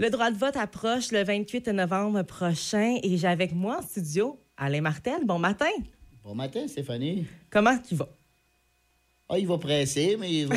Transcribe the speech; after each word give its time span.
Le 0.00 0.08
droit 0.08 0.30
de 0.30 0.38
vote 0.38 0.56
approche 0.56 1.12
le 1.12 1.22
28 1.22 1.68
novembre 1.68 2.22
prochain 2.22 2.96
et 3.02 3.18
j'ai 3.18 3.26
avec 3.26 3.52
moi 3.52 3.80
en 3.80 3.82
studio 3.82 4.40
Alain 4.56 4.80
Martel. 4.80 5.26
Bon 5.26 5.38
matin. 5.38 5.66
Bon 6.24 6.34
matin, 6.34 6.66
Stéphanie. 6.66 7.26
Comment 7.50 7.76
tu 7.76 7.96
vas? 7.96 8.08
Ah, 9.28 9.38
il 9.38 9.46
va 9.46 9.58
presser, 9.58 10.16
mais 10.18 10.32
il 10.32 10.46
va. 10.46 10.56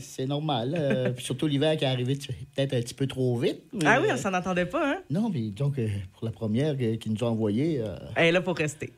c'est- 0.00 0.26
normal. 0.26 0.74
euh, 0.76 1.14
surtout 1.16 1.46
l'hiver 1.46 1.78
qui 1.78 1.84
est 1.84 1.88
arrivé 1.88 2.14
peut-être 2.14 2.74
un 2.74 2.82
petit 2.82 2.92
peu 2.92 3.06
trop 3.06 3.38
vite. 3.38 3.62
mais, 3.72 3.86
Ah 3.86 4.00
oui, 4.02 4.08
on 4.10 4.12
euh, 4.12 4.16
s'en 4.18 4.34
entendait 4.34 4.66
pas, 4.66 4.96
hein? 4.96 4.98
Non, 5.08 5.30
mais 5.30 5.48
donc, 5.48 5.78
euh, 5.78 5.88
pour 6.12 6.26
la 6.26 6.30
première 6.30 6.76
qu'ils 6.76 7.12
nous 7.14 7.24
ont 7.24 7.28
envoyée, 7.28 7.80
euh, 7.80 7.96
Elle 8.16 8.26
est 8.26 8.32
là 8.32 8.42
pour 8.42 8.54
rester. 8.54 8.92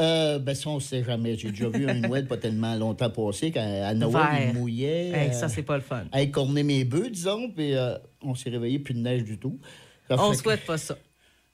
Euh, 0.00 0.38
ben 0.38 0.54
ça, 0.54 0.70
on 0.70 0.76
ne 0.76 0.80
sait 0.80 1.04
jamais. 1.04 1.36
J'ai 1.36 1.50
déjà 1.50 1.68
vu 1.68 1.88
un 1.88 1.94
Noël 1.94 2.26
pas 2.26 2.36
tellement 2.36 2.74
longtemps 2.76 3.10
passé, 3.10 3.50
quand 3.52 3.60
à 3.60 3.94
Noël, 3.94 4.48
il 4.48 4.58
mouillait. 4.58 5.08
Hey, 5.10 5.30
euh, 5.30 5.32
ça, 5.32 5.48
c'est 5.48 5.62
pas 5.62 5.76
le 5.76 5.82
fun. 5.82 6.04
à 6.12 6.22
écorner 6.22 6.62
mes 6.62 6.84
bœufs, 6.84 7.10
disons, 7.10 7.50
puis 7.50 7.74
euh, 7.74 7.96
on 8.22 8.34
s'est 8.34 8.50
réveillé, 8.50 8.78
plus 8.78 8.94
de 8.94 9.00
neige 9.00 9.24
du 9.24 9.38
tout. 9.38 9.58
Ça 10.08 10.16
On 10.18 10.30
que- 10.30 10.36
souhaite 10.36 10.64
pas 10.64 10.78
ça. 10.78 10.96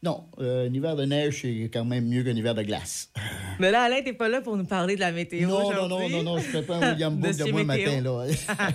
Non, 0.01 0.27
euh, 0.39 0.69
un 0.69 0.73
hiver 0.73 0.95
de 0.95 1.05
neige, 1.05 1.41
c'est 1.43 1.71
quand 1.73 1.85
même 1.85 2.07
mieux 2.07 2.23
qu'un 2.23 2.37
hiver 2.37 2.55
de 2.55 2.63
glace. 2.63 3.11
Mais 3.59 3.73
là, 3.73 3.83
Alain, 3.83 4.01
t'es 4.01 4.13
pas 4.13 4.29
là 4.29 4.41
pour 4.41 4.57
nous 4.57 4.65
parler 4.65 4.95
de 4.95 5.01
la 5.01 5.11
météo 5.11 5.49
non, 5.49 5.73
non, 5.73 5.89
non, 5.89 6.09
non, 6.09 6.23
non, 6.23 6.39
je 6.39 6.47
ne 6.47 6.51
ferais 6.53 6.63
pas 6.63 6.77
un 6.77 6.93
William 6.93 7.17
Book 7.17 7.37
de 7.37 7.51
moi 7.51 7.65
matin, 7.65 8.01
là. 8.01 8.27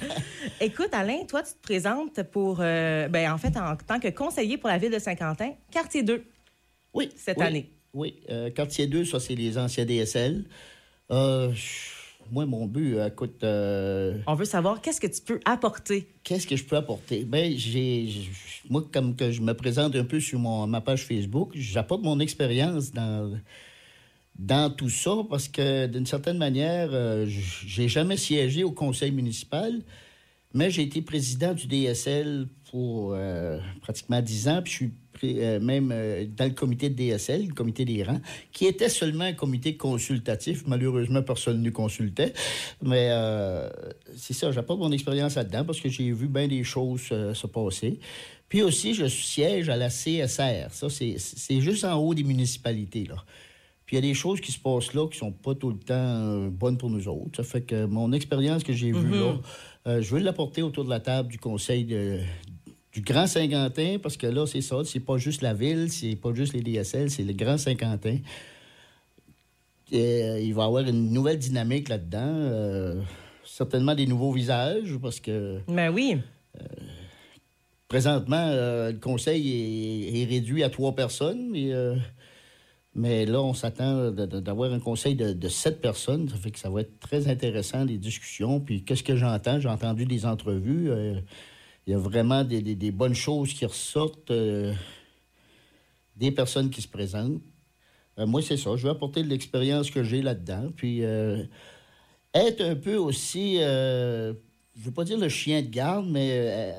Écoute, 0.60 0.90
Alain, 0.92 1.24
toi, 1.26 1.42
tu 1.42 1.54
te 1.54 1.62
présentes 1.62 2.22
pour, 2.24 2.58
euh, 2.60 3.08
ben, 3.08 3.32
en 3.32 3.38
fait, 3.38 3.56
en 3.56 3.78
tant 3.78 4.02
que 4.02 4.10
conseiller 4.10 4.58
pour 4.58 4.68
la 4.68 4.78
ville 4.78 4.92
de 4.92 5.00
Saint-Quentin, 5.00 5.52
quartier 5.72 6.04
2. 6.04 6.26
Oui. 6.94 7.10
Cette 7.16 7.38
oui, 7.38 7.46
année. 7.46 7.72
Oui. 7.94 8.16
Euh, 8.30 8.50
quartier 8.50 8.88
2, 8.88 9.06
ça, 9.06 9.20
c'est 9.20 9.36
les 9.36 9.58
anciens 9.58 9.86
DSL. 9.86 10.46
Euh, 11.12 11.52
moi, 12.32 12.46
mon 12.46 12.66
but, 12.66 12.96
euh, 12.96 13.08
écoute, 13.08 13.44
euh, 13.44 14.18
On 14.26 14.34
veut 14.34 14.46
savoir 14.46 14.82
qu'est-ce 14.82 15.00
que 15.00 15.08
tu 15.08 15.22
peux 15.22 15.40
apporter? 15.46 16.08
qu'est-ce 16.24 16.48
que 16.48 16.56
je 16.56 16.64
peux 16.64 16.76
apporter? 16.76 17.24
Ben, 17.24 17.56
j'ai, 17.56 18.10
moi, 18.70 18.84
comme 18.92 19.16
que 19.16 19.32
je 19.32 19.42
me 19.42 19.54
présente 19.54 19.96
un 19.96 20.06
peu 20.06 20.20
sur 20.20 20.40
mon, 20.40 20.66
ma 20.66 20.82
page 20.82 21.06
Facebook, 21.06 21.52
j'apporte 21.54 22.02
mon 22.02 22.20
expérience 22.20 22.92
dans, 22.92 23.38
dans 24.40 24.74
tout 24.74 24.90
ça 24.90 25.12
parce 25.30 25.48
que, 25.48 25.86
d'une 25.86 26.08
certaine 26.08 26.40
manière, 26.40 26.90
j'ai 27.28 27.88
jamais 27.88 28.18
siégé 28.18 28.64
au 28.64 28.72
conseil 28.72 29.12
municipal, 29.12 29.82
mais 30.56 30.72
j'ai 30.72 30.82
été 30.84 31.04
président 31.04 31.54
du 31.54 31.68
DSL 31.68 32.48
pour 32.72 33.16
pratiquement 33.82 34.22
10 34.22 34.48
ans, 34.48 34.62
puis 34.64 34.72
je 34.72 34.78
suis 34.78 34.92
même 35.22 35.92
euh, 35.92 36.26
dans 36.36 36.46
le 36.46 36.52
comité 36.52 36.90
de 36.90 36.96
DSL, 36.96 37.48
le 37.48 37.54
comité 37.54 37.86
des 37.86 38.04
rangs, 38.04 38.22
qui 38.52 38.66
était 38.66 38.90
seulement 38.90 39.26
un 39.26 39.34
comité 39.34 39.76
consultatif. 39.78 40.64
Malheureusement, 40.68 41.22
personne 41.22 41.62
ne 41.62 41.70
consultait. 41.70 42.34
Mais 42.82 43.10
euh, 43.12 43.70
c'est 44.16 44.34
ça, 44.34 44.52
j'apporte 44.52 44.80
mon 44.80 44.92
expérience 44.92 45.36
là-dedans 45.36 45.66
parce 45.66 45.80
que 45.80 45.90
j'ai 45.90 46.12
vu 46.12 46.28
bien 46.28 46.48
des 46.48 46.64
choses 46.64 47.04
euh, 47.12 47.34
se 47.34 47.48
passer. 47.48 48.00
Puis 48.50 48.62
aussi, 48.62 48.94
je 48.94 49.08
siège 49.08 49.70
à 49.70 49.76
la 49.76 49.90
CSR. 49.90 50.70
Ça, 50.72 50.88
c'est 50.90 51.60
juste 51.62 51.84
en 51.86 51.96
haut 51.96 52.14
des 52.14 52.24
municipalités, 52.24 53.06
là. 53.06 53.16
Puis 53.86 53.98
il 53.98 54.00
y 54.06 54.08
a 54.08 54.08
des 54.10 54.14
choses 54.14 54.40
qui 54.40 54.54
se 54.54 54.60
passent 54.60 54.94
là 54.94 55.08
qui 55.10 55.18
sont 55.18 55.34
pas 55.34 55.54
tout 55.56 55.70
le 55.70 55.78
temps 55.78 55.94
euh, 55.94 56.50
bonnes 56.50 56.78
pour 56.78 56.90
nous 56.90 57.06
autres. 57.10 57.36
Ça 57.36 57.44
fait 57.44 57.62
que 57.64 57.84
mon 57.86 58.14
expérience 58.14 58.64
que 58.64 58.72
j'ai 58.72 58.94
vue 58.94 59.12
là, 59.20 59.38
euh, 59.88 60.02
je 60.02 60.16
veux 60.16 60.22
l'apporter 60.22 60.62
autour 60.62 60.86
de 60.86 60.90
la 60.90 61.02
table 61.02 61.28
du 61.28 61.38
conseil 61.38 61.84
de- 61.84 62.20
du 62.94 63.02
Grand 63.02 63.26
Saint-Quentin, 63.28 63.98
parce 64.02 64.18
que 64.18 64.28
là, 64.28 64.46
c'est 64.46 64.62
ça, 64.62 64.78
c'est 64.86 65.00
pas 65.00 65.18
juste 65.18 65.42
la 65.42 65.54
ville, 65.54 65.90
c'est 65.92 66.16
pas 66.16 66.34
juste 66.34 66.54
les 66.54 66.62
DSL, 66.62 67.10
c'est 67.10 67.24
le 67.24 67.34
Grand 67.34 67.58
Saint-Quentin. 67.58 68.18
Et, 69.92 70.24
euh, 70.24 70.40
il 70.40 70.54
va 70.54 70.64
y 70.64 70.66
avoir 70.66 70.84
une 70.88 71.12
nouvelle 71.12 71.40
dynamique 71.40 71.90
là-dedans. 71.90 72.20
euh, 72.24 73.02
certainement 73.46 73.94
des 73.96 74.06
nouveaux 74.08 74.32
visages, 74.32 74.98
parce 75.02 75.20
que 75.20 75.60
Ben 75.68 75.92
oui. 75.92 76.18
présentement, 77.88 78.48
euh, 78.50 78.92
le 78.92 78.98
conseil 79.00 79.50
est, 80.12 80.22
est 80.22 80.26
réduit 80.26 80.64
à 80.64 80.70
trois 80.70 80.94
personnes, 80.96 81.50
mais, 81.52 81.72
mais 82.96 83.26
là, 83.26 83.42
on 83.42 83.54
s'attend 83.54 84.12
d'avoir 84.12 84.72
un 84.74 84.80
conseil 84.80 85.16
de, 85.16 85.34
de 85.34 85.48
sept 85.50 85.82
personnes. 85.82 86.30
Ça 86.30 86.38
fait 86.38 86.52
que 86.52 86.60
ça 86.60 86.70
va 86.70 86.82
être 86.82 87.00
très 87.00 87.28
intéressant, 87.28 87.86
les 87.86 87.98
discussions. 87.98 88.60
Puis 88.60 88.84
qu'est-ce 88.84 89.04
que 89.04 89.16
j'entends? 89.16 89.60
J'ai 89.60 89.70
entendu 89.70 90.06
des 90.06 90.26
entrevues. 90.26 90.90
Il 91.86 91.92
y 91.92 91.94
a 91.94 92.00
vraiment 92.00 92.44
des, 92.44 92.92
bonnes 92.92 93.16
choses 93.16 93.54
qui 93.54 93.66
ressortent 93.66 94.32
euh, 94.32 94.74
des 96.16 96.32
personnes 96.32 96.70
qui 96.70 96.82
se 96.82 96.88
présentent. 96.88 97.42
Euh, 98.20 98.26
moi, 98.26 98.42
c'est 98.42 98.58
ça. 98.58 98.76
Je 98.76 98.84
veux 98.84 98.92
apporter 98.92 99.24
de 99.24 99.28
l'expérience 99.28 99.90
que 99.90 100.04
j'ai 100.04 100.22
là-dedans. 100.22 100.70
Puis 100.76 101.04
euh, 101.04 101.44
être 102.34 102.62
un 102.62 102.76
peu 102.76 102.96
aussi, 102.96 103.58
euh, 103.60 104.34
je 104.76 104.82
ne 104.82 104.86
veux 104.86 104.92
pas 104.92 105.04
dire 105.04 105.18
le 105.18 105.30
chien 105.30 105.62
de 105.62 105.70
garde, 105.70 106.08
mais 106.10 106.76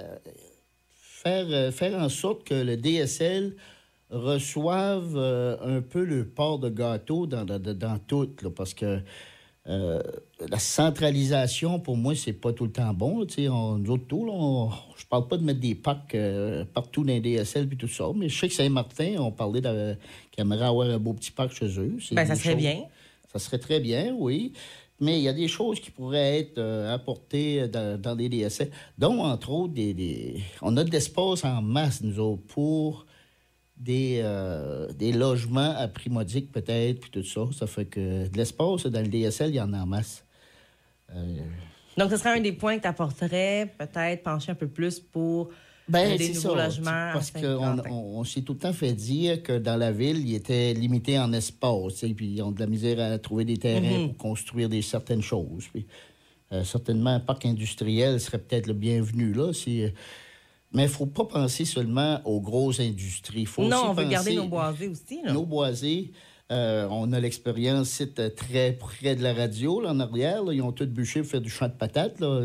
faire, 0.93 1.73
faire 1.73 1.99
en 1.99 2.09
sorte 2.09 2.45
que 2.45 2.55
le 2.55 2.77
DSL 2.77 3.57
reçoive 4.11 5.17
un 5.17 5.81
peu 5.81 6.05
le 6.05 6.29
port 6.29 6.59
de 6.59 6.69
gâteau 6.69 7.27
dans, 7.27 7.45
dans, 7.45 7.59
dans 7.59 7.99
tout, 7.99 8.31
là, 8.43 8.51
parce 8.51 8.75
que 8.75 9.01
euh, 9.69 10.03
la 10.49 10.59
centralisation, 10.59 11.79
pour 11.81 11.97
moi, 11.97 12.15
c'est 12.15 12.33
pas 12.35 12.53
tout 12.53 12.65
le 12.65 12.71
temps 12.73 12.93
bon. 12.93 13.21
là, 13.21 13.27
tu 13.27 13.35
sais, 13.35 13.49
on- 13.49 13.79
nous 13.79 13.91
autres, 13.93 14.07
tout, 14.07 14.25
là, 14.27 14.33
on- 14.35 14.71
je 14.97 15.07
parle 15.07 15.27
pas 15.29 15.37
de 15.37 15.45
mettre 15.45 15.61
des 15.61 15.75
packs 15.75 16.15
euh, 16.15 16.65
partout 16.73 17.03
dans 17.03 17.13
les 17.13 17.21
DSL 17.21 17.67
puis 17.67 17.77
tout 17.77 17.89
ça, 17.89 18.05
mais 18.15 18.29
je 18.29 18.39
sais 18.39 18.49
que 18.49 18.55
Saint-Martin, 18.55 19.15
on 19.19 19.31
parlait 19.31 19.63
qu'ils 19.63 19.97
aimeraient 20.43 20.67
avoir 20.67 20.89
un 20.91 20.99
beau 20.99 21.15
petit 21.15 21.31
parc 21.31 21.53
chez 21.55 21.67
eux. 21.79 21.97
Ben, 22.13 22.27
ça 22.27 22.35
serait 22.35 22.51
chose- 22.53 22.61
bien. 22.61 22.83
ça 23.33 23.39
serait 23.39 23.59
très 23.59 23.81
bien, 23.81 24.15
oui. 24.19 24.53
Mais 25.01 25.19
il 25.19 25.23
y 25.25 25.29
a 25.29 25.33
des 25.33 25.49
choses 25.49 25.81
qui 25.81 25.91
pourraient 25.91 26.39
être 26.41 26.59
euh, 26.59 26.95
apportées 26.95 27.67
dans, 27.67 28.01
dans 28.01 28.15
les 28.15 28.29
DSL, 28.29 28.71
dont, 28.97 29.19
entre 29.25 29.51
autres, 29.51 29.75
des, 29.75 29.93
des- 29.93 30.41
on 30.63 30.77
a 30.77 30.85
de 30.85 30.91
l'espace 30.91 31.45
en 31.45 31.61
masse, 31.63 32.01
nous 32.03 32.21
autres, 32.21 32.43
pour 32.49 33.05
des, 33.77 34.21
euh, 34.23 34.89
des 34.93 35.13
logements 35.13 35.75
à 35.77 35.89
prix 35.89 36.11
modique, 36.11 36.53
peut-être, 36.53 37.01
puis 37.01 37.11
tout 37.11 37.25
ça. 37.25 37.43
Ça 37.53 37.67
fait 37.67 37.85
que 37.87 38.29
de 38.29 38.37
l'espace, 38.37 38.87
dans 38.87 39.01
le 39.01 39.09
DSL, 39.09 39.51
il 39.51 39.57
y 39.57 39.61
en 39.61 39.73
a 39.73 39.79
en 39.83 39.87
masse. 39.87 40.25
Euh, 41.15 41.37
Donc, 41.97 42.11
ce 42.11 42.17
serait 42.17 42.39
un 42.39 42.41
des 42.41 42.53
points 42.53 42.77
que 42.77 42.83
tu 42.83 42.89
apporterais, 42.89 43.73
peut-être 43.79 44.23
pencher 44.23 44.53
un 44.53 44.57
peu 44.57 44.69
plus 44.69 45.01
pour 45.01 45.51
Ben, 45.89 46.17
des 46.17 46.29
nouveaux 46.29 46.57
ça, 46.57 46.65
logements. 46.67 47.11
Parce 47.13 47.31
qu'on 47.31 47.79
on, 47.91 48.19
on 48.21 48.25
s'est 48.25 48.43
tout 48.43 48.55
le 48.55 48.59
temps 48.61 48.73
fait 48.73 48.93
dire 48.93 49.43
que 49.43 49.59
dans 49.59 49.77
la 49.77 49.93
ville, 49.93 50.27
il 50.27 50.35
était 50.35 50.73
limité 50.73 51.19
en 51.19 51.33
espace. 51.33 51.95
sais, 51.97 52.09
Puis 52.11 52.27
ils 52.37 52.43
ont 52.43 52.53
de 52.53 52.61
la 52.61 52.67
misère 52.67 52.99
à 53.01 53.19
trouver 53.19 53.45
des 53.45 53.57
terrains 53.59 53.99
Mhm. 53.99 54.09
pour 54.09 54.17
construire 54.17 54.69
des 54.69 54.83
certaines 54.83 55.23
choses. 55.23 55.67
Puis, 55.73 55.85
euh, 56.53 56.65
certainement, 56.65 57.11
un 57.11 57.21
parc 57.21 57.45
industriel 57.47 58.19
serait 58.21 58.39
peut-être 58.39 58.67
le 58.67 58.75
bienvenu 58.75 59.33
là. 59.33 59.53
si, 59.53 59.85
mais 60.75 60.83
il 60.83 60.87
ne 60.87 60.91
faut 60.91 61.07
pas 61.07 61.25
penser 61.25 61.65
seulement 61.65 62.21
aux 62.27 62.41
grosses 62.41 62.81
industries. 62.81 63.47
Faut 63.47 63.63
Non, 63.63 63.77
aussi 63.79 63.87
on 63.89 63.93
veut 63.95 64.05
garder 64.05 64.35
nos 64.35 64.47
boisés 64.49 64.89
aussi. 64.89 65.21
Là. 65.25 65.33
nos 65.33 65.47
boisés, 65.47 66.11
euh, 66.53 66.87
on 66.91 67.11
a 67.13 67.21
l'expérience 67.21 67.89
c'est, 67.89 68.19
euh, 68.19 68.29
très 68.29 68.73
près 68.73 69.17
de 69.17 69.23
la 69.23 69.33
radio, 69.33 69.81
là, 69.81 69.91
en 69.93 70.01
arrière. 70.01 70.45
là. 70.45 70.53
ils 70.53 70.61
ont 70.61 70.73
tout 70.73 70.87
bûché 70.87 71.23
pour 71.23 71.31
faire 71.31 71.41
du 71.41 71.49
champ 71.49 71.69
de 71.69 71.73
patates. 71.73 72.21
Là. 72.21 72.43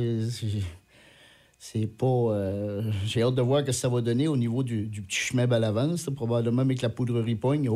C'est- 1.62 1.88
pas. 1.88 2.06
euh, 2.06 2.81
J'ai 3.06 3.22
hâte 3.22 3.35
de 3.35 3.41
voir 3.41 3.59
ce 3.62 3.66
que 3.66 3.72
ça 3.73 3.89
va 3.89 4.00
donner 4.00 4.29
au 4.29 4.38
niveau 4.38 4.63
du, 4.63 4.88
du 4.88 5.01
petit 5.01 5.18
chemin 5.19 5.50
à 5.51 5.59
l'avance. 5.59 6.09
Probablement 6.16 6.62
avec 6.62 6.81
la 6.81 6.88
poudrerie 6.89 7.35
pogne, 7.35 7.68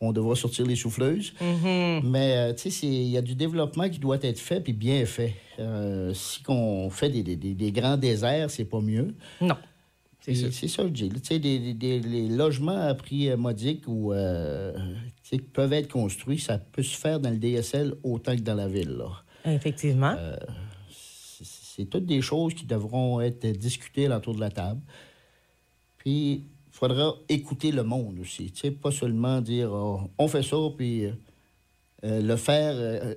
on 0.00 0.12
devra 0.12 0.34
sortir 0.34 0.66
les 0.66 0.76
souffleuses. 0.76 1.32
Mhm. 1.40 2.00
Mais 2.10 2.36
euh, 2.36 2.52
tu 2.54 2.70
sais, 2.70 2.86
il 2.86 3.08
y 3.10 3.16
a 3.18 3.22
du 3.22 3.34
développement 3.34 3.88
qui 3.88 3.98
doit 3.98 4.18
être 4.22 4.38
fait 4.38 4.60
puis 4.60 4.72
bien 4.72 5.04
fait. 5.06 5.34
Euh, 5.58 6.14
si 6.14 6.42
on 6.48 6.88
fait 6.90 7.10
des, 7.10 7.22
des- 7.22 7.36
des- 7.36 7.54
des 7.54 7.72
grands 7.72 7.96
déserts, 7.98 8.50
c'est 8.50 8.64
pas 8.64 8.80
mieux. 8.80 9.14
Non. 9.40 9.56
C'est 10.22 10.34
ça, 10.68 10.82
que 10.84 10.88
je 10.90 10.92
dis. 10.92 11.08
Tu 11.08 11.18
sais, 11.24 11.38
des, 11.38 11.58
les 11.74 12.28
logements 12.28 12.78
à 12.80 12.94
prix 12.94 13.30
euh, 13.30 13.36
modique 13.36 13.84
ou 13.88 14.12
euh, 14.12 14.72
qui 15.24 15.38
peuvent 15.38 15.72
être 15.72 15.88
construits, 15.90 16.38
ça 16.38 16.58
peut 16.58 16.82
se 16.82 16.96
faire 16.96 17.18
dans 17.20 17.30
le 17.30 17.36
DSL 17.38 17.94
autant 18.02 18.36
que 18.36 18.42
dans 18.42 18.54
la 18.54 18.68
ville. 18.68 18.90
là. 18.98 19.22
Effectivement. 19.50 20.14
C'est 21.42 21.86
toutes 21.88 22.04
des 22.06 22.20
choses 22.20 22.52
qui 22.54 22.66
devront 22.66 23.20
être 23.20 23.46
discutées 23.46 24.08
autour 24.08 24.34
de 24.34 24.40
la 24.40 24.50
table. 24.50 24.80
Puis, 25.98 26.42
faudra 26.70 27.14
écouter 27.28 27.72
le 27.72 27.82
monde 27.82 28.18
aussi. 28.20 28.50
Tu 28.52 28.60
sais, 28.60 28.70
pas 28.70 28.90
seulement 28.90 29.40
dire 29.40 29.70
oh, 29.72 30.00
on 30.18 30.28
fait 30.28 30.42
ça, 30.42 30.56
puis 30.76 31.06
euh, 31.06 31.12
euh, 32.04 32.20
le 32.22 32.36
faire. 32.36 32.72
euh, 32.74 33.14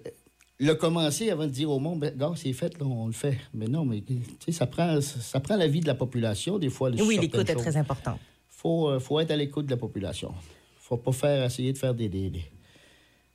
le 0.59 0.75
commencer 0.75 1.29
avant 1.29 1.45
de 1.45 1.51
dire 1.51 1.69
au 1.69 1.79
monde, 1.79 1.99
ben, 1.99 2.15
gars, 2.15 2.31
c'est 2.35 2.53
fait, 2.53 2.77
là, 2.79 2.85
on 2.85 3.07
le 3.07 3.11
fait. 3.13 3.37
Mais 3.53 3.65
non, 3.67 3.83
mais 3.83 4.01
tu 4.01 4.15
sais, 4.39 4.51
ça 4.53 4.65
prend, 4.67 5.01
ça 5.01 5.39
prend 5.41 5.57
la 5.57 5.67
vie 5.67 5.81
de 5.81 5.87
la 5.87 5.95
population, 5.95 6.57
des 6.57 6.69
fois. 6.69 6.89
oui, 6.91 7.17
l'écoute 7.19 7.49
est 7.49 7.55
très 7.55 7.75
importante. 7.75 8.19
faut, 8.49 8.87
euh, 8.89 8.99
faut 8.99 9.19
être 9.19 9.31
à 9.31 9.35
l'écoute 9.35 9.65
de 9.65 9.71
la 9.71 9.77
population. 9.77 10.33
faut 10.79 10.95
pas 10.97 11.11
faire 11.11 11.43
essayer 11.43 11.73
de 11.73 11.77
faire 11.77 11.93
des... 11.93 12.07
des, 12.07 12.29
des- 12.29 12.45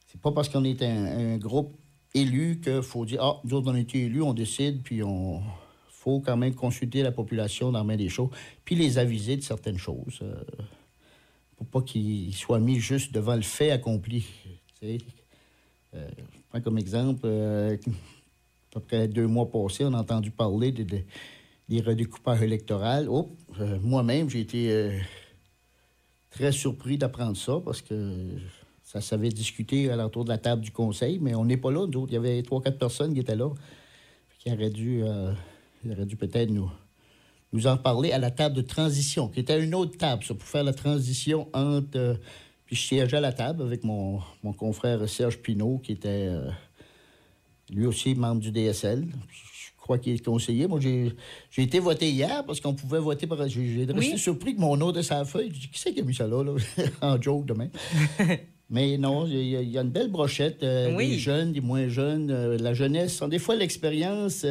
C'est 0.07 0.21
pas 0.21 0.33
parce 0.33 0.49
qu'on 0.49 0.65
est 0.65 0.81
un, 0.83 1.35
un 1.35 1.37
groupe 1.39 1.75
élu 2.15 2.61
qu'il 2.63 2.81
faut 2.83 3.05
dire 3.05 3.19
«Ah, 3.23 3.41
nous 3.45 3.55
autres, 3.55 3.71
on 3.71 3.75
a 3.75 3.81
été 3.81 4.05
élus, 4.05 4.23
on 4.23 4.33
décide, 4.33 4.83
puis 4.83 5.03
on...» 5.03 5.43
quand 6.25 6.37
même 6.37 6.55
consulter 6.55 7.03
la 7.03 7.13
population 7.13 7.71
dans 7.73 7.85
bien 7.85 7.97
des 7.97 8.09
choses, 8.09 8.31
puis 8.65 8.75
les 8.75 8.99
aviser 8.99 9.37
de 9.37 9.43
certaines 9.43 9.79
choses. 9.79 10.19
euh, 10.23 10.35
pour 11.57 11.67
pas 11.67 11.83
qu'ils 11.83 12.35
soient 12.35 12.61
mis 12.61 12.79
juste 12.79 13.13
devant 13.13 13.35
le 13.35 13.43
fait 13.43 13.71
accompli. 13.73 14.25
Euh, 14.83 14.97
je 15.93 16.39
prends 16.49 16.61
comme 16.61 16.79
exemple, 16.79 17.23
euh, 17.25 17.77
à 17.77 18.75
peu 18.75 18.81
près 18.81 19.09
deux 19.09 19.27
mois 19.27 19.51
passés, 19.51 19.85
on 19.85 19.93
a 19.93 20.01
entendu 20.01 20.31
parler 20.31 20.71
de, 20.73 20.85
de- 20.85 21.03
des 21.69 21.81
redécoupages 21.81 22.43
électoraux. 22.43 23.05
Oh, 23.09 23.37
moi-même, 23.83 24.31
j'ai 24.31 24.41
été 24.41 25.01
très 26.31 26.53
surpris 26.53 26.97
d'apprendre 26.97 27.37
ça 27.37 27.61
parce 27.65 27.83
que 27.83 28.39
ça 28.85 29.01
s'avait 29.01 29.29
discuté 29.29 29.91
à 29.91 29.97
l'entour 29.97 30.25
de 30.25 30.31
la 30.31 30.39
table 30.39 30.63
du 30.63 30.71
conseil, 30.71 31.19
mais 31.21 31.35
on 31.35 31.45
n'est 31.45 31.57
pas 31.59 31.71
là, 31.71 31.87
nous 31.87 32.07
Il 32.07 32.15
y 32.15 32.17
avait 32.17 32.43
trois, 32.43 32.63
quatre 32.63 32.79
personnes 32.79 33.13
qui 33.13 33.21
étaient 33.21 33.37
là, 33.37 33.51
qui 34.39 34.51
auraient 34.53 34.71
dû, 34.71 35.03
dû 35.85 36.17
peut-être 36.17 36.51
nous, 36.51 36.71
nous 37.53 37.67
en 37.67 37.77
parler 37.77 38.13
à 38.13 38.19
la 38.19 38.31
table 38.31 38.55
de 38.55 38.63
transition, 38.63 39.29
qui 39.29 39.41
était 39.41 39.63
une 39.63 39.75
autre 39.75 39.97
table, 39.97 40.25
ça, 40.25 40.35
pour 40.35 40.49
faire 40.49 40.65
la 40.65 40.75
transition 40.75 41.49
entre. 41.53 42.19
puis 42.67 42.77
je 42.77 42.83
siégeais 42.83 43.17
à 43.17 43.21
la 43.21 43.33
table 43.33 43.63
avec 43.63 43.85
mon, 43.85 44.21
mon 44.43 44.53
confrère 44.53 45.09
Serge 45.09 45.39
Pinault, 45.39 45.79
qui 45.79 45.93
était 45.93 46.31
lui 47.71 47.87
aussi 47.87 48.15
membre 48.15 48.41
du 48.41 48.51
DSL 48.51 49.07
crois 49.89 49.99
qu'il 49.99 50.15
est 50.15 50.25
conseiller. 50.25 50.67
Moi, 50.67 50.81
j'ai 50.81 51.63
été 51.63 51.79
voté 51.79 52.11
hier 52.11 52.45
parce 52.45 52.61
qu'on 52.61 52.75
pouvait 52.75 52.99
voter 52.99 53.27
par. 53.27 53.49
J'ai 53.49 53.87
resté 53.87 54.19
surpris 54.19 54.55
que 54.55 54.61
mon 54.61 54.77
nom 54.77 54.93
de 54.93 55.01
sa 55.01 55.25
feuille. 55.25 55.51
Qui 55.51 55.71
c'est 55.73 55.95
qui 55.95 56.01
a 56.01 56.03
mis 56.03 56.15
ça 56.15 56.27
là, 56.27 56.45
en 57.01 57.21
joke 57.21 57.47
demain? 57.47 57.69
Mais 58.71 58.99
non, 58.99 59.27
il 59.27 59.49
y, 59.49 59.79
a 59.79 59.81
une 59.81 59.89
belle 59.89 60.11
brochette. 60.11 60.63
Euh, 60.63 60.95
des 60.95 61.17
jeunes, 61.17 61.53
des 61.53 61.63
moins 61.63 61.89
jeunes, 61.89 62.31
euh, 62.31 62.59
la 62.59 62.75
jeunesse. 62.75 63.23
Des 63.23 63.39
fois, 63.39 63.57
l'expérience. 63.57 64.45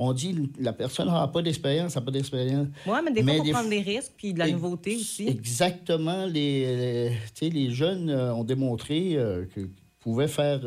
Euh, 0.00 0.04
on 0.04 0.12
dit 0.12 0.50
la 0.58 0.72
personne 0.72 1.06
n'aura 1.06 1.30
pas 1.30 1.42
d'expérience, 1.42 1.94
n'a 1.94 2.02
pas 2.02 2.10
d'expérience. 2.10 2.68
Oui, 2.86 2.98
mais 3.04 3.12
des 3.12 3.22
fois, 3.22 3.32
il 3.32 3.44
faut 3.44 3.52
prendre 3.52 3.70
des 3.70 3.80
risques 3.80 4.12
puis 4.16 4.32
de 4.32 4.38
la 4.38 4.50
nouveauté 4.50 4.96
aussi. 4.96 5.28
Exactement. 5.28 6.26
Les, 6.26 7.10
les, 7.40 7.50
les 7.50 7.70
jeunes 7.70 8.10
ont 8.10 8.44
démontré 8.44 9.16
qu'ils 9.54 9.70
pouvaient 10.00 10.28
faire 10.28 10.60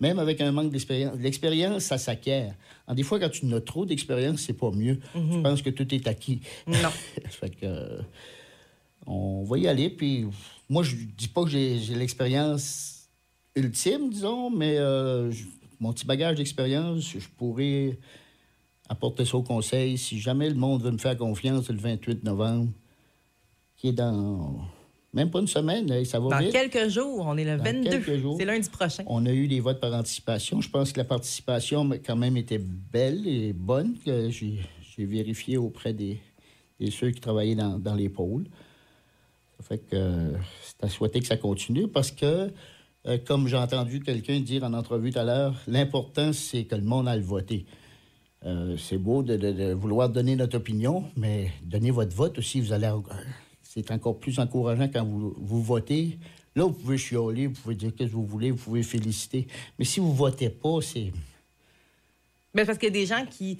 même 0.00 0.18
avec 0.18 0.40
un 0.40 0.52
manque 0.52 0.70
d'expérience. 0.70 1.16
L'expérience, 1.18 1.84
ça 1.84 1.98
s'acquiert. 1.98 2.54
Des 2.88 3.02
fois, 3.02 3.18
quand 3.18 3.30
tu 3.30 3.46
n'as 3.46 3.60
trop 3.60 3.86
d'expérience, 3.86 4.40
c'est 4.40 4.52
pas 4.52 4.70
mieux. 4.70 4.98
Tu 5.12 5.18
mhm. 5.18 5.42
penses 5.42 5.62
que 5.62 5.70
tout 5.70 5.92
est 5.94 6.06
acquis. 6.06 6.40
Non. 6.66 6.90
fait 7.30 7.50
que, 7.50 8.00
on 9.06 9.44
va 9.44 9.58
y 9.58 9.66
aller. 9.66 9.88
Puis, 9.88 10.26
moi, 10.68 10.82
je 10.82 10.96
dis 10.96 11.28
pas 11.28 11.44
que 11.44 11.50
j'ai 11.50 11.78
l'expérience 11.94 13.08
ultime, 13.54 14.10
disons, 14.10 14.50
mais 14.50 14.76
euh, 14.76 15.32
mon 15.80 15.92
petit 15.92 16.06
bagage 16.06 16.36
d'expérience, 16.36 17.12
je 17.18 17.28
pourrais 17.36 17.98
apporter 18.88 19.24
ça 19.24 19.36
au 19.36 19.42
conseil 19.42 19.98
si 19.98 20.18
jamais 20.20 20.48
le 20.48 20.54
monde 20.54 20.82
veut 20.82 20.90
me 20.90 20.98
faire 20.98 21.16
confiance 21.16 21.68
le 21.68 21.78
28 21.78 22.24
novembre, 22.24 22.70
qui 23.76 23.88
est 23.88 23.92
dans 23.92 24.60
même 25.16 25.30
pas 25.30 25.40
une 25.40 25.46
semaine, 25.46 26.04
ça 26.04 26.20
va 26.20 26.42
Dans 26.42 26.50
quelques 26.50 26.88
jours, 26.88 27.24
on 27.26 27.38
est 27.38 27.44
le 27.44 27.56
22. 27.56 28.36
C'est 28.36 28.44
lundi 28.44 28.68
prochain. 28.68 29.02
On 29.06 29.24
a 29.24 29.32
eu 29.32 29.48
des 29.48 29.60
votes 29.60 29.80
par 29.80 29.94
anticipation. 29.94 30.60
Je 30.60 30.68
pense 30.68 30.92
que 30.92 30.98
la 30.98 31.04
participation, 31.04 31.88
quand 32.04 32.16
même, 32.16 32.36
était 32.36 32.58
belle 32.58 33.26
et 33.26 33.54
bonne. 33.54 33.96
J'ai 34.04 34.58
vérifié 34.98 35.56
auprès 35.56 35.94
des, 35.94 36.20
ceux 36.90 37.12
qui 37.12 37.20
travaillaient 37.20 37.54
dans, 37.54 37.94
les 37.94 38.10
pôles. 38.10 38.44
Ça 39.56 39.64
fait 39.66 39.78
que 39.78 40.32
c'est 40.62 40.84
à 40.84 40.88
souhaiter 40.90 41.20
que 41.20 41.26
ça 41.26 41.38
continue 41.38 41.88
parce 41.88 42.10
que, 42.10 42.50
euh, 43.06 43.18
comme 43.24 43.46
j'ai 43.46 43.56
entendu 43.56 44.00
quelqu'un 44.00 44.40
dire 44.40 44.64
en 44.64 44.72
entrevue 44.72 45.12
tout 45.12 45.18
à 45.18 45.24
l'heure, 45.24 45.54
l'important, 45.66 46.32
c'est 46.32 46.64
que 46.64 46.74
le 46.74 46.82
monde 46.82 47.08
aille 47.08 47.20
voter. 47.20 47.66
Euh, 48.44 48.76
c'est 48.76 48.98
beau 48.98 49.22
de, 49.22 49.72
vouloir 49.72 50.08
donner 50.08 50.36
notre 50.36 50.56
opinion, 50.56 51.04
mais 51.16 51.50
donnez 51.62 51.90
votre 51.90 52.14
vote 52.14 52.38
aussi. 52.38 52.60
Vous 52.60 52.72
allez 52.72 52.90
c'est 53.62 53.90
encore 53.90 54.18
plus 54.18 54.38
encourageant 54.38 54.88
quand 54.88 55.04
vous, 55.04 55.62
votez. 55.62 56.18
Là, 56.54 56.64
vous 56.64 56.72
pouvez 56.72 56.96
chialer, 56.96 57.48
vous 57.48 57.60
pouvez 57.60 57.74
dire 57.74 57.90
ce 57.90 58.04
que 58.04 58.10
vous 58.10 58.24
voulez, 58.24 58.50
vous 58.50 58.56
pouvez 58.56 58.82
féliciter. 58.82 59.46
Mais 59.78 59.84
si 59.84 60.00
vous 60.00 60.14
votez 60.14 60.48
pas, 60.48 60.80
c'est. 60.80 61.12
Mais 62.54 62.64
parce 62.64 62.78
qu'il 62.78 62.88
y 62.88 62.90
a 62.90 62.94
des 62.94 63.06
gens 63.06 63.26
qui, 63.26 63.58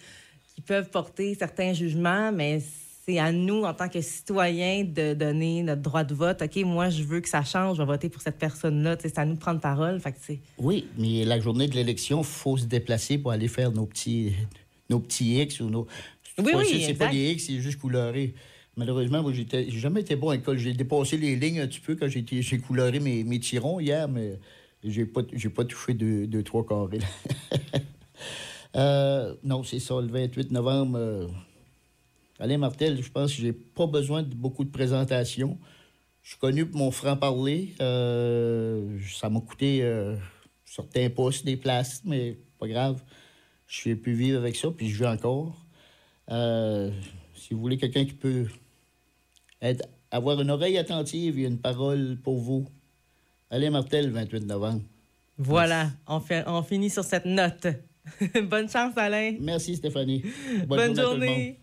qui 0.55 0.63
peuvent 0.63 0.89
porter 0.89 1.35
certains 1.35 1.75
jugements, 1.75 2.33
mais 2.33 2.63
c'est 3.09 3.19
à 3.19 3.31
nous, 3.31 3.63
en 3.63 3.73
tant 3.73 3.89
que 3.89 4.01
citoyens, 4.01 4.83
de 4.85 5.15
donner 5.15 5.63
notre 5.63 5.83
droit 5.83 6.03
de 6.03 6.13
vote. 6.13 6.43
OK, 6.43 6.57
moi, 6.65 6.91
je 6.91 7.05
veux 7.05 7.21
que 7.21 7.29
ça 7.29 7.45
change, 7.45 7.77
je 7.77 7.83
vais 7.83 7.87
voter 7.87 8.09
pour 8.09 8.21
cette 8.21 8.39
personne-là. 8.39 8.97
C'est 9.01 9.17
à 9.19 9.25
nous 9.25 9.35
de 9.35 9.39
prendre 9.39 9.61
parole. 9.61 10.01
Fait 10.01 10.13
que 10.13 10.19
oui, 10.59 10.89
mais 10.99 11.25
la 11.25 11.39
journée 11.39 11.69
de 11.69 11.75
l'élection, 11.75 12.21
il 12.21 12.27
faut 12.27 12.57
se 12.57 12.65
déplacer 12.65 13.19
pour 13.19 13.31
aller 13.31 13.47
faire 13.47 13.71
nos 13.71 13.87
petits, 13.87 14.33
nos 14.91 14.99
petits 14.99 15.41
X 15.41 15.61
ou 15.61 15.71
nos. 15.71 15.87
Oui, 16.39 16.53
oui, 16.57 16.83
c'est 16.85 16.95
pas 16.95 17.09
des 17.09 17.33
X, 17.33 17.47
c'est 17.47 17.61
juste 17.61 17.81
coloré. 17.81 18.35
Malheureusement, 18.77 19.23
moi, 19.23 19.33
j'ai 19.33 19.47
jamais 19.71 20.01
été 20.01 20.17
bon 20.17 20.31
à 20.31 20.37
l'école. 20.37 20.59
J'ai 20.59 20.73
dépassé 20.73 21.17
les 21.17 21.37
lignes 21.37 21.61
un 21.61 21.67
petit 21.69 21.81
peu 21.81 21.95
quand 21.95 22.09
j'ai 22.09 22.59
couloré 22.59 22.99
mes, 22.99 23.23
mes 23.23 23.39
tirons 23.39 23.79
hier, 23.79 24.09
mais 24.09 24.39
j'ai 24.83 25.07
pas, 25.07 25.23
pas 25.23 25.65
touché 25.65 25.95
deux, 25.95 26.27
deux 26.27 26.43
trois 26.43 26.67
carrés. 26.67 26.99
euh, 28.77 29.35
non, 29.45 29.63
c'est 29.63 29.79
ça, 29.79 29.95
le 30.01 30.09
28 30.09 30.51
novembre. 30.51 30.99
Euh, 30.99 31.29
Alain 32.39 32.59
Martel, 32.59 33.03
je 33.03 33.11
pense 33.11 33.35
que 33.35 33.43
j'ai 33.43 33.53
pas 33.53 33.87
besoin 33.87 34.23
de 34.23 34.35
beaucoup 34.35 34.65
de 34.65 34.71
présentations. 34.71 35.59
Je 36.23 36.31
suis 36.31 36.39
connu 36.39 36.67
pour 36.67 36.79
mon 36.79 36.91
franc-parler. 36.91 37.75
Euh, 37.81 38.99
ça 39.09 39.31
m'a 39.31 39.41
coûté 39.41 39.81
euh, 39.83 40.17
certains 40.65 41.09
postes, 41.09 41.45
des 41.45 41.57
places, 41.57 42.03
mais 42.05 42.39
pas 42.59 42.69
grave. 42.69 43.03
Je 43.67 43.77
suis 43.77 43.97
pu 43.97 44.13
vivre 44.13 44.39
avec 44.39 44.57
ça, 44.57 44.71
puis 44.71 44.89
je 44.89 44.99
vis 44.99 45.07
encore. 45.09 45.57
si 46.29 47.55
vous 47.55 47.61
voulez 47.61 47.79
quelqu'un 47.79 48.05
qui 48.05 48.15
peut 48.15 48.47
avoir 50.11 50.41
une 50.41 50.51
oreille 50.51 50.79
attentive 50.79 51.39
et 51.39 51.45
une 51.45 51.59
parole 51.59 52.19
pour 52.23 52.39
vous. 52.39 52.67
Allez, 53.51 53.71
Martel, 53.71 54.11
28 54.11 54.47
novembre. 54.47 54.83
Voilà, 55.39 55.91
on, 56.07 56.21
fait, 56.21 56.45
on 56.47 56.63
finit 56.63 56.91
sur 56.91 57.05
cette 57.05 57.27
note. 57.27 57.67
Bonne 58.45 58.69
chance, 58.69 58.95
Alain. 58.97 59.37
Merci, 59.41 59.77
Stéphanie. 59.77 60.25
Bonne, 60.67 60.97
journée. 60.97 61.59